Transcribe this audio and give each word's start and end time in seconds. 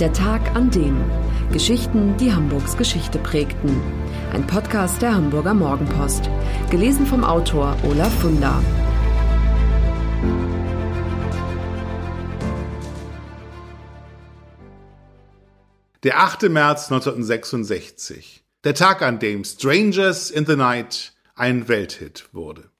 Der 0.00 0.14
Tag 0.14 0.56
an 0.56 0.70
dem. 0.70 0.98
Geschichten, 1.52 2.16
die 2.16 2.32
Hamburgs 2.32 2.78
Geschichte 2.78 3.18
prägten. 3.18 3.78
Ein 4.32 4.46
Podcast 4.46 5.02
der 5.02 5.12
Hamburger 5.12 5.52
Morgenpost. 5.52 6.30
Gelesen 6.70 7.04
vom 7.04 7.22
Autor 7.22 7.76
Olaf 7.84 8.10
Funder. 8.20 8.64
Der 16.02 16.18
8. 16.18 16.48
März 16.48 16.90
1966. 16.90 18.42
Der 18.64 18.74
Tag, 18.74 19.02
an 19.02 19.18
dem 19.18 19.44
Strangers 19.44 20.30
in 20.30 20.46
the 20.46 20.56
Night 20.56 21.12
ein 21.34 21.68
Welthit 21.68 22.30
wurde. 22.32 22.70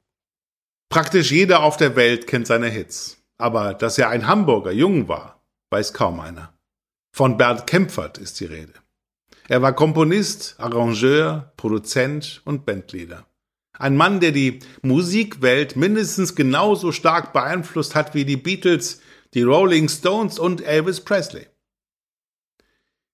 Praktisch 0.88 1.30
jeder 1.30 1.64
auf 1.64 1.76
der 1.76 1.96
Welt 1.96 2.26
kennt 2.26 2.46
seine 2.46 2.68
Hits. 2.68 3.18
Aber 3.36 3.74
dass 3.74 3.98
er 3.98 4.08
ein 4.08 4.26
Hamburger 4.26 4.72
Jung 4.72 5.06
war, 5.06 5.44
weiß 5.68 5.92
kaum 5.92 6.18
einer. 6.18 6.54
Von 7.12 7.36
Bert 7.36 7.66
Kempfert 7.66 8.18
ist 8.18 8.40
die 8.40 8.46
Rede. 8.46 8.72
Er 9.48 9.62
war 9.62 9.74
Komponist, 9.74 10.54
Arrangeur, 10.58 11.52
Produzent 11.56 12.40
und 12.44 12.64
Bandleader. 12.66 13.26
Ein 13.72 13.96
Mann, 13.96 14.20
der 14.20 14.32
die 14.32 14.60
Musikwelt 14.82 15.74
mindestens 15.74 16.34
genauso 16.34 16.92
stark 16.92 17.32
beeinflusst 17.32 17.94
hat 17.94 18.14
wie 18.14 18.24
die 18.24 18.36
Beatles, 18.36 19.00
die 19.34 19.42
Rolling 19.42 19.88
Stones 19.88 20.38
und 20.38 20.60
Elvis 20.60 21.00
Presley. 21.00 21.46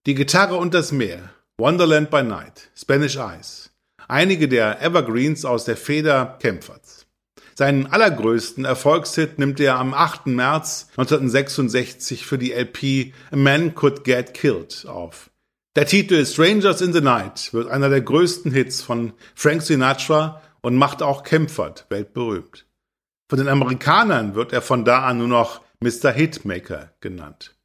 Die 0.07 0.15
Gitarre 0.15 0.57
und 0.57 0.75
das 0.75 0.93
Meer, 0.93 1.31
Wonderland 1.59 2.11
by 2.11 2.23
Night, 2.23 2.71
Spanish 2.77 3.17
Eyes, 3.17 3.71
einige 4.09 4.49
der 4.49 4.83
Evergreens 4.83 5.45
aus 5.45 5.65
der 5.65 5.77
Feder 5.77 6.39
Kempferts. 6.41 6.96
Seinen 7.59 7.87
allergrößten 7.87 8.67
Erfolgshit 8.67 9.39
nimmt 9.39 9.61
er 9.61 9.79
am 9.79 9.95
8. 9.95 10.27
März 10.27 10.89
1966 10.99 12.27
für 12.27 12.37
die 12.37 12.53
LP 12.53 13.15
A 13.31 13.37
Man 13.37 13.75
Could 13.75 14.05
Get 14.05 14.35
Killed 14.35 14.85
auf. 14.87 15.31
Der 15.75 15.87
Titel 15.87 16.27
Strangers 16.27 16.83
in 16.83 16.93
the 16.93 17.01
Night 17.01 17.55
wird 17.55 17.71
einer 17.71 17.89
der 17.89 18.03
größten 18.03 18.53
Hits 18.53 18.83
von 18.83 19.15
Frank 19.35 19.63
Sinatra 19.63 20.43
und 20.61 20.77
macht 20.77 21.03
auch 21.03 21.23
Kempfert 21.23 21.87
weltberühmt. 21.89 22.67
Von 23.31 23.39
den 23.39 23.49
Amerikanern 23.49 24.35
wird 24.35 24.53
er 24.53 24.61
von 24.61 24.85
da 24.85 25.05
an 25.05 25.17
nur 25.17 25.29
noch 25.29 25.63
Mr. 25.81 26.13
Hitmaker 26.13 26.93
genannt. 27.01 27.56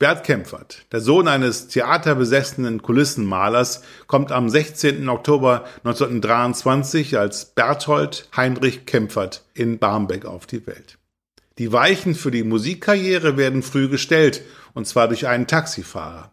Bert 0.00 0.22
Kempfert, 0.22 0.86
der 0.92 1.00
Sohn 1.00 1.26
eines 1.26 1.66
theaterbesessenen 1.66 2.82
Kulissenmalers, 2.82 3.82
kommt 4.06 4.30
am 4.30 4.48
16. 4.48 5.08
Oktober 5.08 5.64
1923 5.78 7.18
als 7.18 7.46
Berthold 7.46 8.28
Heinrich 8.36 8.86
Kempfert 8.86 9.44
in 9.54 9.80
Barmbek 9.80 10.24
auf 10.24 10.46
die 10.46 10.64
Welt. 10.68 10.98
Die 11.58 11.72
Weichen 11.72 12.14
für 12.14 12.30
die 12.30 12.44
Musikkarriere 12.44 13.36
werden 13.36 13.64
früh 13.64 13.88
gestellt, 13.88 14.42
und 14.72 14.86
zwar 14.86 15.08
durch 15.08 15.26
einen 15.26 15.48
Taxifahrer. 15.48 16.30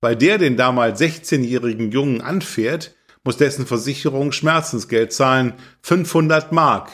Weil 0.00 0.14
der 0.14 0.38
den 0.38 0.56
damals 0.56 1.00
16-jährigen 1.00 1.90
Jungen 1.90 2.20
anfährt, 2.20 2.94
muss 3.24 3.36
dessen 3.36 3.66
Versicherung 3.66 4.30
Schmerzensgeld 4.30 5.12
zahlen, 5.12 5.54
500 5.82 6.52
Mark, 6.52 6.88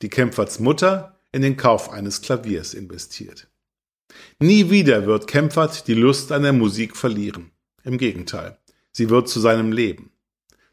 die 0.00 0.08
Kempferts 0.08 0.58
Mutter 0.58 1.20
in 1.32 1.42
den 1.42 1.58
Kauf 1.58 1.90
eines 1.90 2.22
Klaviers 2.22 2.72
investiert. 2.72 3.49
Nie 4.38 4.70
wieder 4.70 5.06
wird 5.06 5.26
Kempfert 5.26 5.86
die 5.86 5.94
Lust 5.94 6.32
an 6.32 6.42
der 6.42 6.52
Musik 6.52 6.96
verlieren. 6.96 7.50
Im 7.84 7.98
Gegenteil, 7.98 8.58
sie 8.92 9.10
wird 9.10 9.28
zu 9.28 9.40
seinem 9.40 9.72
Leben. 9.72 10.10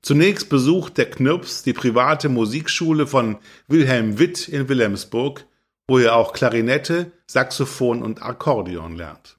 Zunächst 0.01 0.49
besucht 0.49 0.97
der 0.97 1.09
Knirps 1.09 1.63
die 1.63 1.73
private 1.73 2.29
Musikschule 2.29 3.07
von 3.07 3.37
Wilhelm 3.67 4.19
Witt 4.19 4.47
in 4.47 4.69
Wilhelmsburg, 4.69 5.45
wo 5.87 5.99
er 5.99 6.15
auch 6.15 6.33
Klarinette, 6.33 7.11
Saxophon 7.27 8.03
und 8.03 8.21
Akkordeon 8.21 8.95
lernt. 8.95 9.37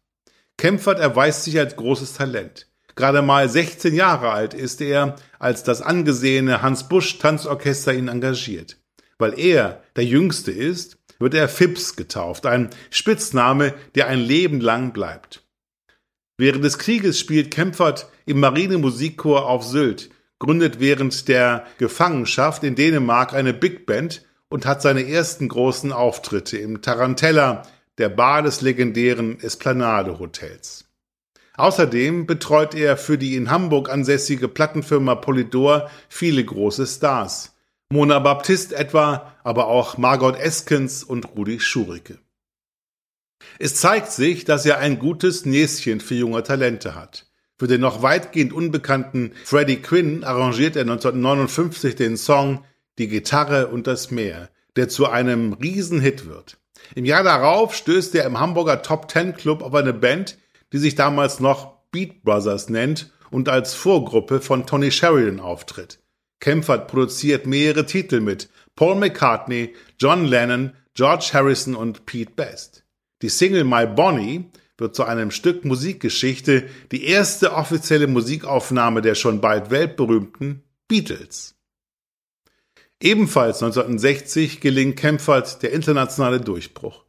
Kempfert 0.56 0.98
erweist 0.98 1.44
sich 1.44 1.58
als 1.58 1.76
großes 1.76 2.14
Talent. 2.14 2.68
Gerade 2.96 3.22
mal 3.22 3.48
16 3.48 3.94
Jahre 3.94 4.30
alt 4.30 4.54
ist 4.54 4.80
er, 4.80 5.14
als 5.38 5.62
das 5.62 5.82
angesehene 5.82 6.62
Hans 6.62 6.88
Busch 6.88 7.18
Tanzorchester 7.18 7.94
ihn 7.94 8.08
engagiert. 8.08 8.76
Weil 9.18 9.38
er 9.38 9.82
der 9.94 10.04
Jüngste 10.04 10.50
ist, 10.50 10.98
wird 11.18 11.34
er 11.34 11.48
Fips 11.48 11.96
getauft, 11.96 12.46
ein 12.46 12.70
Spitzname, 12.90 13.74
der 13.94 14.06
ein 14.06 14.20
Leben 14.20 14.60
lang 14.60 14.92
bleibt. 14.92 15.44
Während 16.36 16.64
des 16.64 16.78
Krieges 16.78 17.18
spielt 17.18 17.50
Kempfert 17.50 18.08
im 18.24 18.40
Marinemusikchor 18.40 19.46
auf 19.46 19.64
Sylt, 19.64 20.10
gründet 20.38 20.78
während 20.78 21.26
der 21.28 21.66
Gefangenschaft 21.78 22.62
in 22.62 22.76
Dänemark 22.76 23.34
eine 23.34 23.52
Big 23.52 23.86
Band 23.86 24.24
und 24.48 24.64
hat 24.64 24.80
seine 24.80 25.08
ersten 25.08 25.48
großen 25.48 25.92
Auftritte 25.92 26.56
im 26.58 26.80
Tarantella, 26.80 27.62
der 27.98 28.08
Bar 28.08 28.42
des 28.42 28.60
legendären 28.60 29.40
Esplanade 29.40 30.20
Hotels. 30.20 30.84
Außerdem 31.56 32.26
betreut 32.26 32.76
er 32.76 32.96
für 32.96 33.18
die 33.18 33.34
in 33.34 33.50
Hamburg 33.50 33.90
ansässige 33.90 34.46
Plattenfirma 34.46 35.16
Polydor 35.16 35.90
viele 36.08 36.44
große 36.44 36.86
Stars. 36.86 37.56
Mona 37.90 38.18
Baptist 38.18 38.74
etwa, 38.74 39.32
aber 39.44 39.68
auch 39.68 39.96
Margot 39.96 40.38
Eskens 40.38 41.02
und 41.02 41.24
Rudi 41.36 41.58
Schurike. 41.58 42.18
Es 43.58 43.76
zeigt 43.76 44.12
sich, 44.12 44.44
dass 44.44 44.66
er 44.66 44.76
ein 44.76 44.98
gutes 44.98 45.46
Näschen 45.46 46.00
für 46.00 46.14
junge 46.14 46.42
Talente 46.42 46.94
hat. 46.94 47.24
Für 47.56 47.66
den 47.66 47.80
noch 47.80 48.02
weitgehend 48.02 48.52
unbekannten 48.52 49.32
Freddie 49.42 49.80
Quinn 49.80 50.22
arrangiert 50.22 50.76
er 50.76 50.82
1959 50.82 51.96
den 51.96 52.18
Song 52.18 52.62
Die 52.98 53.08
Gitarre 53.08 53.68
und 53.68 53.86
das 53.86 54.10
Meer, 54.10 54.50
der 54.76 54.90
zu 54.90 55.08
einem 55.08 55.54
Riesenhit 55.54 56.26
wird. 56.26 56.58
Im 56.94 57.06
Jahr 57.06 57.22
darauf 57.22 57.74
stößt 57.74 58.14
er 58.16 58.26
im 58.26 58.38
Hamburger 58.38 58.82
Top 58.82 59.08
Ten 59.08 59.34
Club 59.34 59.62
auf 59.62 59.74
eine 59.74 59.94
Band, 59.94 60.36
die 60.74 60.78
sich 60.78 60.94
damals 60.94 61.40
noch 61.40 61.78
Beat 61.90 62.22
Brothers 62.22 62.68
nennt 62.68 63.12
und 63.30 63.48
als 63.48 63.72
Vorgruppe 63.72 64.42
von 64.42 64.66
Tony 64.66 64.90
Sheridan 64.90 65.40
auftritt. 65.40 66.00
Kempfert 66.40 66.88
produziert 66.88 67.46
mehrere 67.46 67.86
Titel 67.86 68.20
mit 68.20 68.48
Paul 68.76 68.96
McCartney, 68.96 69.74
John 69.98 70.24
Lennon, 70.24 70.72
George 70.94 71.30
Harrison 71.32 71.74
und 71.74 72.06
Pete 72.06 72.32
Best. 72.34 72.84
Die 73.22 73.28
Single 73.28 73.64
My 73.64 73.86
Bonnie 73.86 74.46
wird 74.76 74.94
zu 74.94 75.04
einem 75.04 75.30
Stück 75.30 75.64
Musikgeschichte, 75.64 76.68
die 76.92 77.04
erste 77.04 77.52
offizielle 77.52 78.06
Musikaufnahme 78.06 79.02
der 79.02 79.16
schon 79.16 79.40
bald 79.40 79.70
weltberühmten 79.70 80.62
Beatles. 80.86 81.56
Ebenfalls 83.00 83.62
1960 83.62 84.60
gelingt 84.60 84.96
Kempfert 84.96 85.62
der 85.62 85.72
internationale 85.72 86.40
Durchbruch. 86.40 87.04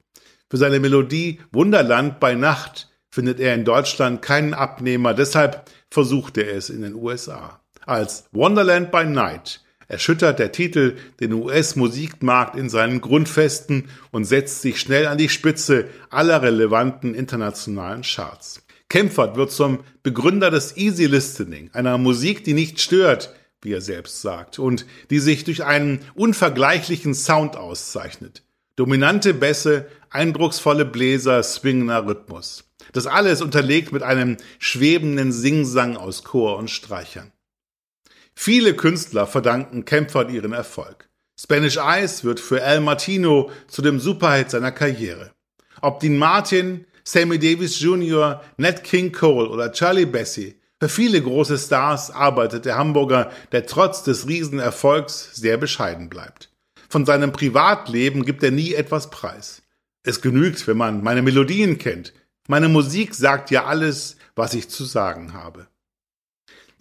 Für 0.49 0.57
seine 0.57 0.79
Melodie 0.79 1.39
Wunderland 1.51 2.19
bei 2.19 2.35
Nacht 2.35 2.89
findet 3.09 3.39
er 3.39 3.55
in 3.55 3.65
Deutschland 3.65 4.21
keinen 4.21 4.53
Abnehmer, 4.53 5.13
deshalb 5.13 5.69
versucht 5.89 6.37
er 6.37 6.55
es 6.55 6.69
in 6.69 6.81
den 6.81 6.95
USA. 6.95 7.61
Als 7.89 8.25
Wonderland 8.33 8.91
by 8.91 9.03
Night 9.03 9.61
erschüttert 9.87 10.37
der 10.37 10.51
Titel 10.51 10.95
den 11.21 11.33
US-Musikmarkt 11.33 12.55
in 12.55 12.69
seinen 12.69 13.01
Grundfesten 13.01 13.89
und 14.11 14.25
setzt 14.25 14.61
sich 14.61 14.79
schnell 14.79 15.07
an 15.07 15.17
die 15.17 15.27
Spitze 15.27 15.85
aller 16.11 16.43
relevanten 16.43 17.15
internationalen 17.15 18.03
Charts. 18.03 18.61
Kempfert 18.89 19.37
wird 19.37 19.51
zum 19.51 19.79
Begründer 20.03 20.51
des 20.51 20.77
Easy 20.77 21.07
Listening, 21.07 21.71
einer 21.73 21.97
Musik, 21.97 22.43
die 22.43 22.53
nicht 22.53 22.79
stört, 22.79 23.33
wie 23.63 23.73
er 23.73 23.81
selbst 23.81 24.21
sagt, 24.21 24.59
und 24.59 24.85
die 25.09 25.17
sich 25.17 25.43
durch 25.43 25.63
einen 25.63 26.01
unvergleichlichen 26.13 27.15
Sound 27.15 27.55
auszeichnet. 27.55 28.43
Dominante 28.75 29.33
Bässe, 29.33 29.87
eindrucksvolle 30.11 30.85
Bläser, 30.85 31.41
swingender 31.41 32.05
Rhythmus. 32.05 32.65
Das 32.93 33.07
alles 33.07 33.41
unterlegt 33.41 33.91
mit 33.91 34.03
einem 34.03 34.37
schwebenden 34.59 35.31
Singsang 35.31 35.97
aus 35.97 36.23
Chor 36.23 36.59
und 36.59 36.69
Streichern. 36.69 37.31
Viele 38.41 38.73
Künstler 38.73 39.27
verdanken 39.27 39.83
Kempfert 39.83 40.31
ihren 40.31 40.53
Erfolg. 40.53 41.09
Spanish 41.37 41.75
Eyes 41.75 42.23
wird 42.23 42.39
für 42.39 42.63
Al 42.63 42.79
Martino 42.79 43.51
zu 43.67 43.81
dem 43.81 43.99
Superhit 43.99 44.49
seiner 44.49 44.71
Karriere. 44.71 45.33
Ob 45.81 45.99
Dean 45.99 46.15
Martin, 46.17 46.85
Sammy 47.03 47.37
Davis 47.37 47.81
Jr., 47.81 48.41
Nat 48.55 48.85
King 48.85 49.11
Cole 49.11 49.49
oder 49.49 49.73
Charlie 49.73 50.05
Bessie, 50.05 50.55
für 50.79 50.87
viele 50.87 51.21
große 51.21 51.57
Stars 51.57 52.11
arbeitet 52.11 52.63
der 52.63 52.77
Hamburger, 52.77 53.29
der 53.51 53.65
trotz 53.65 54.03
des 54.03 54.25
Riesenerfolgs 54.25 55.35
sehr 55.35 55.57
bescheiden 55.57 56.07
bleibt. 56.09 56.49
Von 56.87 57.05
seinem 57.05 57.33
Privatleben 57.33 58.23
gibt 58.23 58.41
er 58.41 58.51
nie 58.51 58.73
etwas 58.73 59.09
preis. 59.09 59.63
Es 60.03 60.21
genügt, 60.21 60.65
wenn 60.65 60.77
man 60.77 61.03
meine 61.03 61.23
Melodien 61.23 61.77
kennt. 61.77 62.13
Meine 62.47 62.69
Musik 62.69 63.15
sagt 63.15 63.51
ja 63.51 63.65
alles, 63.65 64.15
was 64.33 64.53
ich 64.53 64.69
zu 64.69 64.85
sagen 64.85 65.33
habe. 65.33 65.67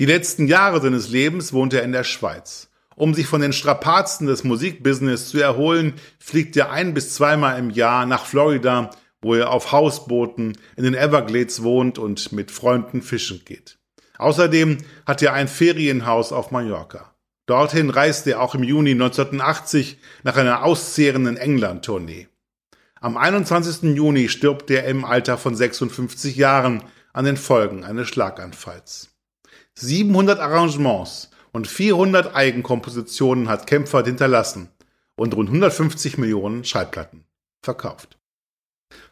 Die 0.00 0.06
letzten 0.06 0.46
Jahre 0.46 0.80
seines 0.80 1.08
Lebens 1.08 1.52
wohnt 1.52 1.74
er 1.74 1.82
in 1.82 1.90
der 1.90 2.04
Schweiz. 2.04 2.68
Um 2.94 3.14
sich 3.14 3.26
von 3.26 3.40
den 3.40 3.52
Strapazen 3.52 4.28
des 4.28 4.44
Musikbusiness 4.44 5.28
zu 5.28 5.40
erholen, 5.40 5.94
fliegt 6.20 6.56
er 6.56 6.70
ein 6.70 6.94
bis 6.94 7.14
zweimal 7.14 7.58
im 7.58 7.70
Jahr 7.70 8.06
nach 8.06 8.24
Florida, 8.24 8.90
wo 9.20 9.34
er 9.34 9.50
auf 9.50 9.72
Hausbooten 9.72 10.56
in 10.76 10.84
den 10.84 10.94
Everglades 10.94 11.64
wohnt 11.64 11.98
und 11.98 12.30
mit 12.30 12.52
Freunden 12.52 13.02
fischen 13.02 13.42
geht. 13.44 13.78
Außerdem 14.18 14.78
hat 15.04 15.20
er 15.20 15.32
ein 15.32 15.48
Ferienhaus 15.48 16.32
auf 16.32 16.52
Mallorca. 16.52 17.14
Dorthin 17.46 17.90
reiste 17.90 18.32
er 18.32 18.40
auch 18.40 18.54
im 18.54 18.62
Juni 18.62 18.92
1980 18.92 19.98
nach 20.22 20.36
einer 20.36 20.62
auszehrenden 20.64 21.36
England-Tournee. 21.36 22.28
Am 23.00 23.16
21. 23.16 23.96
Juni 23.96 24.28
stirbt 24.28 24.70
er 24.70 24.84
im 24.84 25.04
Alter 25.04 25.38
von 25.38 25.56
56 25.56 26.36
Jahren 26.36 26.84
an 27.12 27.24
den 27.24 27.36
Folgen 27.36 27.84
eines 27.84 28.08
Schlaganfalls. 28.08 29.17
700 29.80 30.40
Arrangements 30.40 31.30
und 31.52 31.66
400 31.68 32.34
Eigenkompositionen 32.34 33.48
hat 33.48 33.66
Kämpfer 33.66 34.04
hinterlassen 34.04 34.68
und 35.16 35.34
rund 35.34 35.48
150 35.48 36.18
Millionen 36.18 36.64
Schallplatten 36.64 37.24
verkauft. 37.62 38.18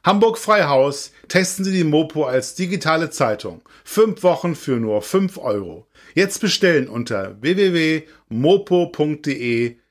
Hamburg 0.04 0.38
Freihaus 0.38 1.12
testen 1.28 1.64
Sie 1.64 1.72
die 1.72 1.84
Mopo 1.84 2.24
als 2.24 2.54
digitale 2.54 3.10
Zeitung. 3.10 3.62
Fünf 3.84 4.22
Wochen 4.22 4.54
für 4.54 4.76
nur 4.76 5.02
5 5.02 5.36
Euro. 5.38 5.86
Jetzt 6.14 6.40
bestellen 6.40 6.88
unter 6.88 7.42
www.mopo.de 7.42 8.06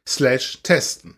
slash 0.07 0.59
testen. 0.63 1.17